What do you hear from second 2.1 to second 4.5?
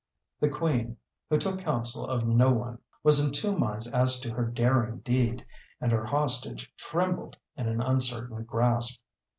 no one, was in two minds as to her